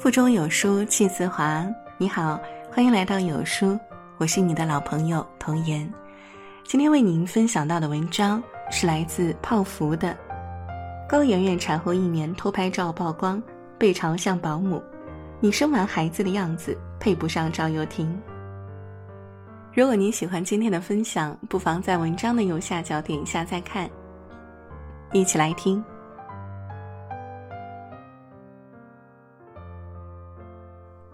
[0.00, 1.62] 腹中有书气自华。
[1.98, 2.40] 你好，
[2.72, 3.78] 欢迎来到有书，
[4.16, 5.86] 我是你的老朋友童言。
[6.64, 10.16] 今天为您分享到的文章是来自泡芙的
[11.06, 13.42] 高圆圆产后一年偷拍照曝光，
[13.76, 14.82] 被嘲像保姆。
[15.38, 18.18] 你生完孩子的样子配不上赵又廷。
[19.74, 23.86] 如果您喜欢今天的分享，不妨在文章的右下角点一下再看。
[25.12, 25.84] 一起来听。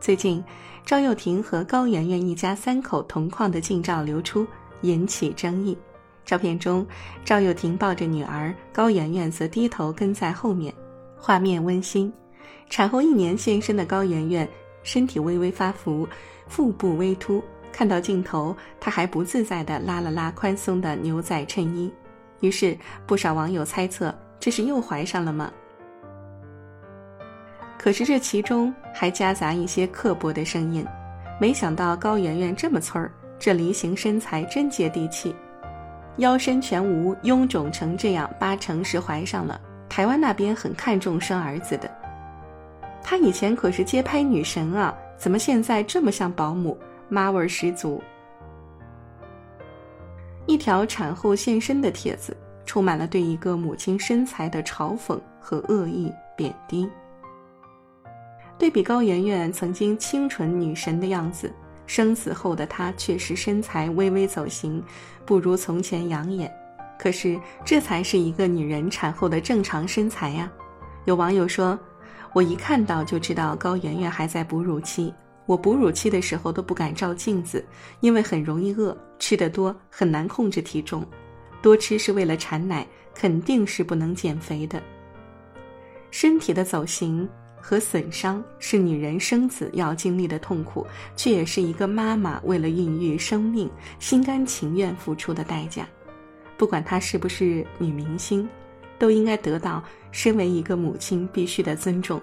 [0.06, 0.40] 最近，
[0.84, 4.46] 赵又廷和高圆圆一家三口同框的近照流出，
[4.82, 5.76] 引起争议。
[6.24, 6.86] 照片中，
[7.24, 10.72] 赵又廷抱着女儿，高圆圆则低头跟在后面，
[11.16, 12.12] 画面温馨。
[12.70, 14.48] 产后一年现身的高圆圆，
[14.84, 16.08] 身体微微发福，
[16.46, 17.42] 腹部微凸。
[17.72, 21.92] 看到镜头，她还不自在地拉了拉宽松的牛仔衬衣。
[22.38, 25.52] 于是，不少网友猜测，这是又怀上了吗？
[27.86, 30.84] 可是这其中还夹杂一些刻薄的声音，
[31.40, 35.32] 没想到高圆圆这么村儿，这梨形身材真接地气，
[36.16, 39.60] 腰身全无，臃肿成这样，八成是怀上了。
[39.88, 41.88] 台湾那边很看重生儿子的，
[43.04, 46.76] 她以前可是街拍女神啊，怎么现在这么像保姆？
[47.08, 48.02] 妈味儿十足。
[50.46, 56.90] 一条产后现身的帖子，充满了对一个母亲身材的嘲讽和恶意贬低。
[58.58, 61.52] 对比高圆圆曾经清纯女神的样子，
[61.86, 64.82] 生子后的她确实身材微微走形，
[65.24, 66.50] 不如从前养眼。
[66.98, 70.50] 可是这才是一个女人产后的正常身材呀！
[71.04, 71.78] 有网友说
[72.32, 75.12] ：“我一看到就知道高圆圆还在哺乳期。
[75.44, 77.64] 我哺乳期的时候都不敢照镜子，
[78.00, 81.06] 因为很容易饿，吃得多很难控制体重。
[81.60, 84.82] 多吃是为了产奶，肯定是不能减肥的。
[86.10, 87.28] 身体的走形。”
[87.68, 90.86] 和损伤是女人生子要经历的痛苦，
[91.16, 93.68] 却也是一个妈妈为了孕育生命
[93.98, 95.84] 心甘情愿付出的代价。
[96.56, 98.48] 不管她是不是女明星，
[99.00, 99.82] 都应该得到
[100.12, 102.22] 身为一个母亲必须的尊重。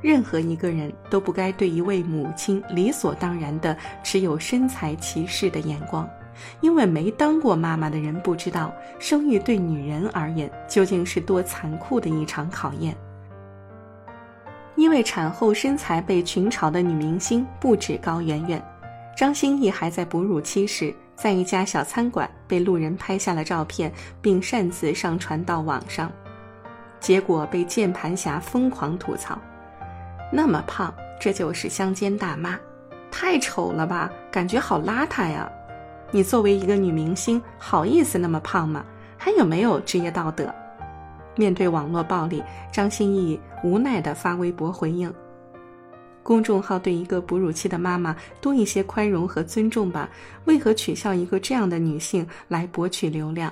[0.00, 6.08] 任何一个人都不该对一位母亲理所当然的持有身材歧视的眼光，
[6.60, 12.96] 因为没当过妈妈的人不知道，生育对女人而言究竟是多残酷的一场考验。
[14.80, 18.62] 因为产后身材被群嘲的女明星不止高圆圆，
[19.14, 23.92] 张歆艺还在哺乳期时，在一家小餐馆被路人拍下了照片，
[24.22, 26.10] 并擅自上传到网上，
[26.98, 29.38] 结果被键盘侠疯狂吐槽
[30.32, 32.58] ：“那么胖，这就是乡间大妈，
[33.10, 35.46] 太丑了吧，感觉好邋遢呀！
[36.10, 38.82] 你作为一个女明星，好意思那么胖吗？
[39.18, 40.50] 还有没有职业道德？”
[41.40, 45.10] 面对网络暴力，张歆艺无奈地发微博回应
[46.22, 50.06] ：“公众号对一个哺乳期的妈妈多一些宽容和尊重吧，
[50.44, 53.50] 为何取笑一个这样的女性来博取流量？”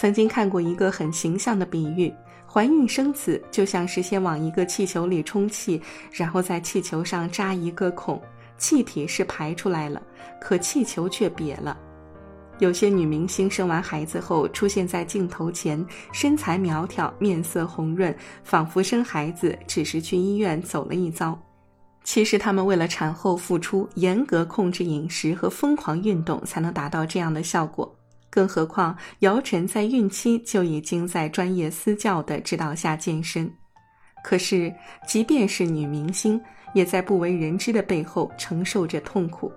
[0.00, 2.10] 曾经看过一个很形象的比喻：
[2.50, 5.78] 怀孕生子就像是先往一个气球里充气，
[6.10, 8.18] 然后在气球上扎一个孔，
[8.56, 10.00] 气体是排出来了，
[10.40, 11.76] 可气球却瘪了。
[12.58, 21.38] 有些女明星生完孩子后出现在镜头前，身材苗条，面色红润，仿佛生孩子只是去医院走了一遭。
[22.02, 27.94] 其实她们为了产后复出，严格控制饮食和疯狂运动，才能达到这样的效果。
[28.30, 33.50] 更何况姚晨在孕期就已经在专业私教的指导下健身。
[34.24, 34.74] 可是，
[35.06, 36.40] 即便是女明星，
[36.74, 39.50] 也在不为人知的背后承受着痛苦。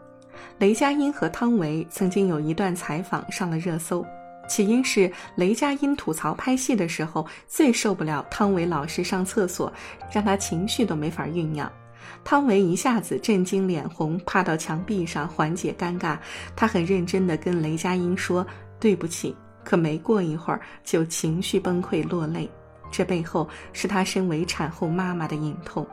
[0.60, 4.06] 雷佳音和汤唯曾经有一段采访上了热搜，
[4.48, 9.72] 起因是雷佳音吐槽拍戏的时候最受不了汤唯老是上厕所，
[10.12, 11.72] 让他情绪都没法酝酿。
[12.24, 16.18] 汤唯一下子震惊脸红，趴到墙壁上缓解尴尬。
[16.56, 18.46] 他很认真地跟雷佳音说
[18.80, 22.50] 对不起，可没过一会儿就情绪崩溃落泪。
[22.92, 25.88] 这背后是他身为产后妈妈的隐痛。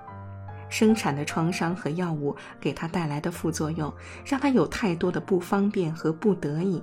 [0.68, 3.92] 生产的创伤和药物给他带来的副作用，
[4.24, 6.82] 让他有太多的不方便和不得已，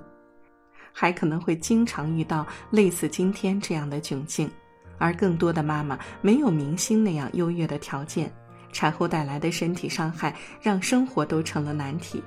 [0.92, 4.50] 还可能会经常遇到类似今天这样的窘境。
[4.98, 8.32] 而更多的妈妈没有明星那样优越的条件，
[8.72, 12.22] 产后带来的身体伤害让生活都成了难题：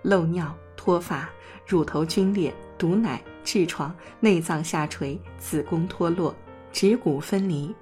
[0.00, 1.28] 漏尿、脱发、
[1.66, 6.34] 乳头皲裂、堵奶、痔疮、内脏下垂、子宫脱落、
[6.72, 7.74] 指骨分离。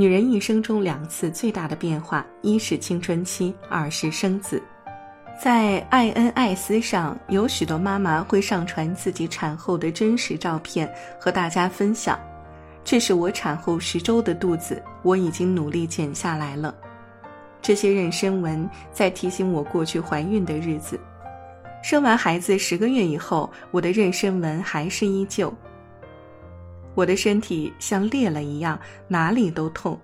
[0.00, 4.62] 女人一生中两次最大的变化，一是青春期，二是生子。
[5.42, 12.16] 在爱恩爱斯上，有许多妈妈会上传自己产后的真实照片和大家分享。
[12.84, 16.72] 这是我产后十周的肚子，我已经努力减下来了。
[17.60, 20.96] 这些妊娠纹在提醒我过去怀孕的日子。
[21.82, 25.52] 生完孩子十个月以后，我的妊娠纹还是依旧。
[26.98, 29.96] 我的身体像裂了一样，哪里都痛。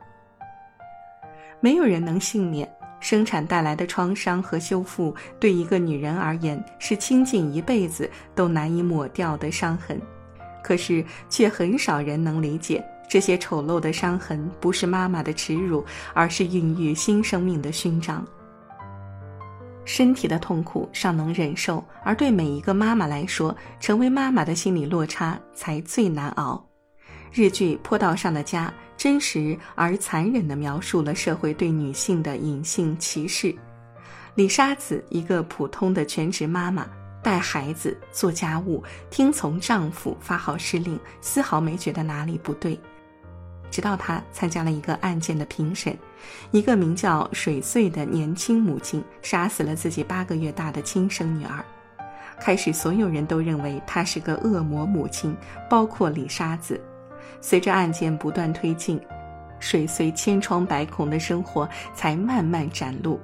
[1.58, 10.00] 没有人能幸免，生产带来的创伤和修复，对一个女人而言是倾尽一辈子都难以抹掉的伤痕。
[10.62, 18.25] 可是，却很少人能理解，这些丑陋的伤痕不是妈妈的耻辱，而是孕育新生命的勋章。
[19.85, 26.64] 身体的痛苦尚能忍受，而对每一个妈妈来说，成为妈妈的心理落差才最难熬。
[27.37, 33.53] 日剧《坡道上的家》真实而残忍地描述了社会对女性的隐性歧视。
[34.37, 36.87] 李沙子，一个普通的全职妈妈。
[37.25, 42.79] 带孩子、做家务、听从丈夫发号施令，丝毫没觉得哪里不对。
[43.71, 45.97] 直到她参加了一个案件的评审，
[46.51, 51.65] 一个名叫水穗的年轻母亲杀死了自己八个月大的亲生女儿。
[52.39, 55.35] 开始，所有人都认为她是个恶魔母亲，
[55.69, 56.79] 包括李沙子。
[57.41, 59.00] 随着案件不断推进，
[59.59, 63.21] 水穗千疮百孔的生活才慢慢展露。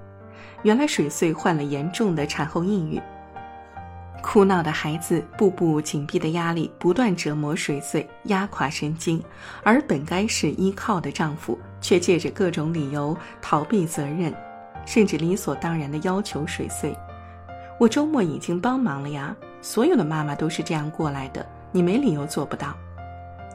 [0.63, 3.01] 原来，水穗患了严重的产后抑郁。
[4.23, 9.19] 哭闹的孩子，步步紧逼的压力不断折磨水穗，压垮神经；
[9.63, 14.31] 而本该是依靠的丈夫，却借着各种理由逃避责任，
[14.85, 16.95] 甚至理所当然的要求水穗
[17.81, 22.77] ：“我周末已经帮忙了呀，所有的妈妈都是这样过来的，你没理由做不到。”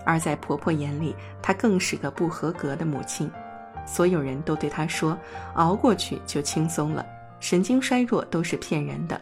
[0.05, 3.29] 而在婆婆眼里，她更是个不合格的母亲。
[3.85, 5.17] 所有人都对她说
[5.55, 7.05] ：“熬过去就轻松了，
[7.39, 9.19] 神经衰弱都是骗人的。”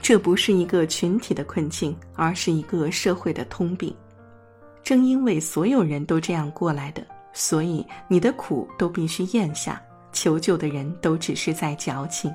[0.00, 3.94] 这不是一个群体的困境，而是一个社会的通病。
[4.82, 9.80] 正因为所有人都这样过来的，所以你的苦都必须咽下。
[10.12, 12.30] 求救的人都只是在矫情。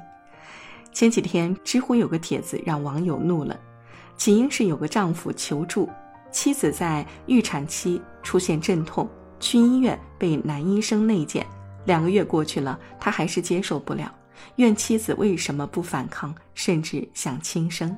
[0.93, 3.59] 前几天，知乎有个帖子让网友怒了，
[4.15, 5.87] 起因是有个丈夫求助，
[6.31, 9.09] 妻子在预产期出现阵痛，
[9.39, 11.45] 去医院被男医生内检，
[11.85, 14.13] 两个月过去了，他还是接受不了。
[14.57, 17.97] 怨妻子为什么不反抗，甚至想轻生。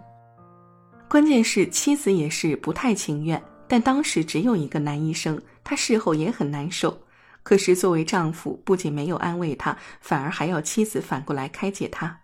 [1.10, 6.98] 关键是妻子也是不太情愿，但当时只有一个男医生，他事后也很难受。
[7.42, 12.16] 可是作为丈夫，不仅没有安慰她，反而还要妻子反过来开解他。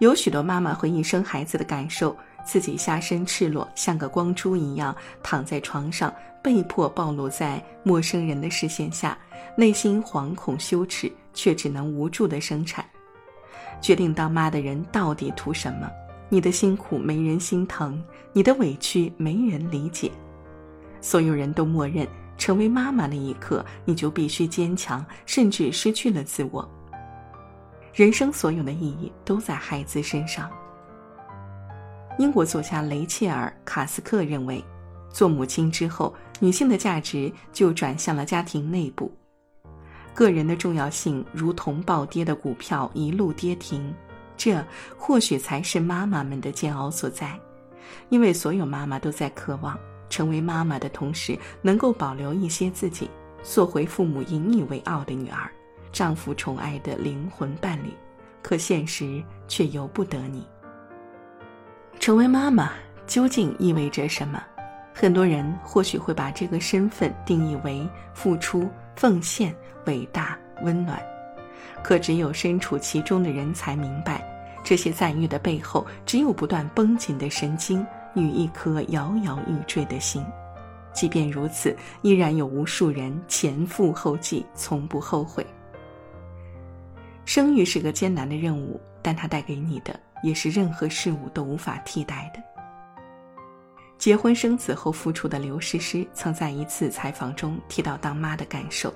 [0.00, 6.12] 有许多妈妈回忆生孩子的感受，自己下身赤裸，像个光珠一样躺在床上，
[6.42, 9.16] 被迫暴露在陌生人的视线下，
[9.56, 12.84] 内心惶恐羞耻，却只能无助的生产。
[13.80, 15.90] 决定当妈的人到底图什么？
[16.28, 18.02] 你的辛苦没人心疼，
[18.32, 20.10] 你的委屈没人理解。
[21.00, 22.06] 所有人都默认，
[22.38, 26.68] 成为妈妈那一刻，你就必须坚强，甚至失去了自我。
[27.92, 30.50] 人生所有的意义都在孩子身上。
[32.16, 34.64] 英国作家雷切尔·卡斯克认为，
[35.10, 39.12] 做母亲之后，女性的价值就转向了家庭内部。
[40.14, 43.92] 个人的重要性如同暴跌的股票一路跌停，
[44.36, 44.64] 这
[44.96, 47.36] 或许才是妈妈们的煎熬所在。
[48.10, 49.76] 因为所有妈妈都在渴望
[50.08, 53.10] 成为妈妈的同时，能够保留一些自己，
[53.42, 55.50] 做回父母引以为傲的女儿，
[55.90, 57.90] 丈夫宠爱的灵魂伴侣。
[58.40, 60.46] 可现实却由不得你。
[61.98, 62.72] 成为妈妈
[63.06, 64.42] 究竟意味着什么？
[64.92, 69.54] 很多人或许会把这个身份定义为付出、奉献。
[69.86, 70.98] 伟大温暖，
[71.82, 74.26] 可只有身处其中的人才明白，
[74.64, 80.24] 这些赞誉的背后，只有不断绷紧的神经与一颗摇摇欲坠的心。
[80.94, 85.46] 即便如此，依然有无数人前赴后继，从不后悔。
[87.26, 92.42] 生育是个艰难的任务，但它带给你的，也是任何事物都无法替代的。
[93.96, 98.92] 结婚生子后复出的刘诗诗，曾在一次采访中提到当妈的感受。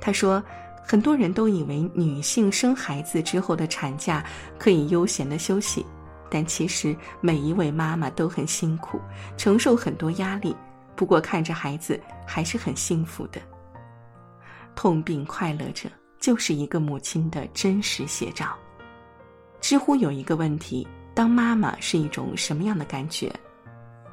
[0.00, 0.42] 她说
[0.86, 4.22] ：“很多人都以为女性生孩子之后的产假
[4.58, 5.84] 可以悠闲的休息，
[6.30, 9.00] 但其实每一位妈妈都很辛苦，
[9.36, 10.54] 承受很多压力。
[10.94, 13.40] 不过看着孩子还是很幸福的。
[14.76, 18.56] 痛并快乐着，就是一个母亲的真实写照。”
[19.60, 23.32] 知乎有一个问题：“当妈妈是一种什么样的感觉？”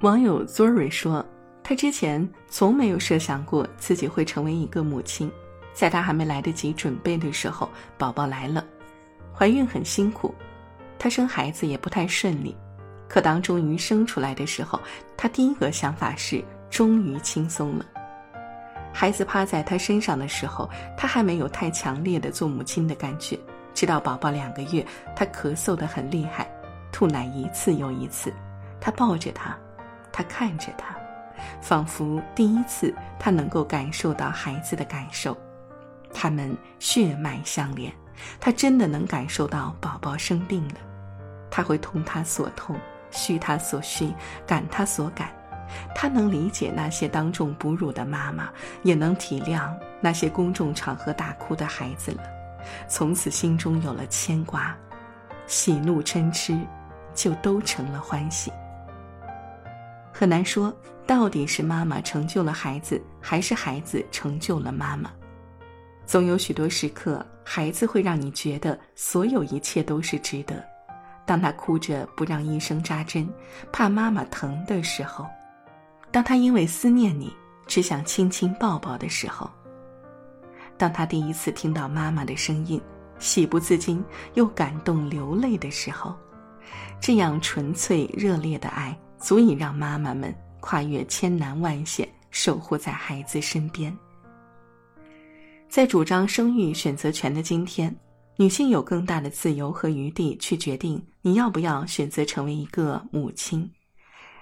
[0.02, 1.26] 网友 Zori 说
[1.64, 5.32] ：“她之前从没有设想过自己会成为一个母亲。”
[5.74, 8.66] 在她还没来得及准备的时候，宝宝来了。
[9.34, 10.34] 怀孕很辛苦，
[10.98, 12.56] 她生孩子也不太顺利。
[13.08, 14.80] 可当终于生出来的时候，
[15.18, 17.86] 她第一个想法是终于轻松了。
[18.94, 23.38] 孩子趴在他身上的时候，他还没有太强烈的做母亲的感觉。
[23.76, 24.84] 直到宝宝两个月，
[25.16, 26.50] 他咳嗽得很厉害，
[26.92, 28.34] 吐奶一次又一次，
[28.80, 29.56] 他抱着他，
[30.12, 30.96] 他看着他，
[31.62, 35.38] 仿佛第一次他能够感受到孩子的感受，
[36.14, 37.94] 他们血脉相连，
[38.40, 40.76] 他真的能感受到宝宝生病了，
[41.52, 42.78] 他会痛他所痛，
[43.12, 44.14] 虚他所虚，
[44.48, 45.30] 感他所感。
[45.96, 48.50] 他能理解那些当众哺乳的妈妈，
[48.84, 52.24] 也能体谅那些公众场合大哭的孩子了。
[52.88, 54.76] 从此心中有了牵挂，
[55.48, 56.60] 喜怒嗔痴
[57.14, 58.52] 就都成了欢喜。
[60.12, 60.74] 很难说
[61.06, 65.12] 到底是妈妈成就了孩子，还是孩子成就了妈妈。
[66.06, 70.64] 总有许多时刻，孩子会让你觉得所有一切都是值得。
[71.26, 73.28] 当他哭着不让医生扎针，
[73.72, 75.26] 怕妈妈疼的时候。
[76.12, 79.50] 当他因为思念你，只想亲亲抱抱的时候；
[80.78, 82.82] 当他第一次听到妈妈的声音，
[83.18, 84.04] 喜不自禁
[84.34, 86.14] 又感动流泪的时候，
[87.00, 93.96] 这样纯粹热烈的爱，足以让妈妈们跨越千难万险，守护在孩子身边。
[95.70, 97.94] 在主张生育选择权的今天，
[98.36, 103.70] 女性有更大的自由和余地去决定你要不要选择成为一个母亲。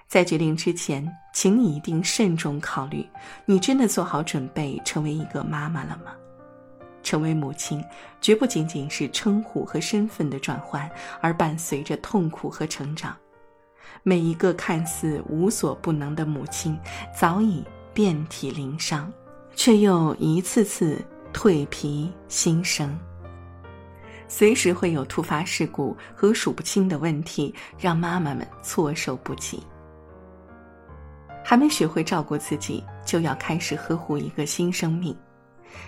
[0.06, 3.04] 在决定之前，请你一定慎重考虑：
[3.46, 6.12] 你真的做好准备成为一个妈妈了吗？
[7.04, 7.84] 成为母亲，
[8.20, 13.16] 绝不仅仅是称呼和身份的转换，而伴随着痛苦和成长。
[14.02, 16.76] 每一个看似无所不能的母亲，
[17.16, 19.12] 早已遍体鳞伤，
[19.54, 21.00] 却又一次次
[21.32, 22.98] 蜕皮新生。
[24.26, 29.62] 随时会有突发事故和数不清的问题，让妈妈们措手不及。
[31.44, 35.14] 还没学会照顾自己，就要开始呵护一个新生命。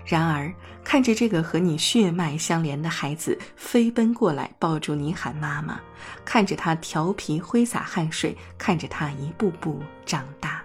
[0.05, 0.52] 然而，
[0.85, 5.81] 看着这个和你血脉相连的孩子飞奔过来，抱住你喊妈妈，
[6.25, 10.62] 看着他调皮挥洒汗水，看着他一步步长大，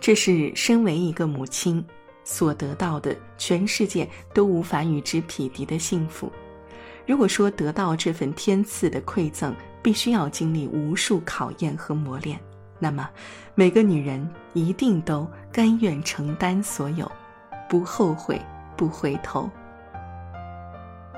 [0.00, 1.84] 这是身为一个母亲
[2.24, 6.30] 所得到的，全世界都无法与之匹敌的幸福。
[7.06, 12.38] 如果说得到这份天赐的馈赠，必须要经历无数考验和磨练。
[12.78, 13.08] 那么，
[13.54, 17.10] 每个女人一定都甘愿承担所有，
[17.70, 18.42] 不后悔，
[18.76, 19.48] 不回头。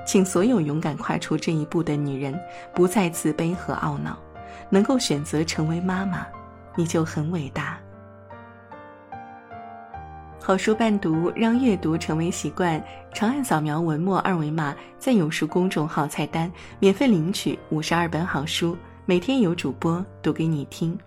[0.04, 2.38] 请所有勇敢跨出这一步的女人
[2.74, 4.18] 不再自卑和懊恼，
[4.68, 6.26] 能够选择成为妈妈，
[6.76, 7.78] 你就很伟大。
[10.38, 12.82] 好书伴读，让阅读成为习惯。
[13.14, 20.98] 长按扫描文末二维码，在有书公众号菜单免费领取五十二本好书，每天有主播读给你听。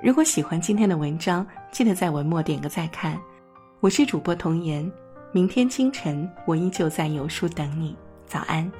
[0.00, 3.18] 如果喜欢今天的文章，记得在文末点个再看。
[3.84, 4.90] 我是主播童言，
[5.30, 7.94] 明天清晨我依旧在有书等你。
[8.26, 8.72] 早安。